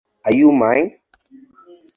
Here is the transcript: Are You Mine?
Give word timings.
Are 0.25 0.33
You 0.35 0.51
Mine? 0.51 0.97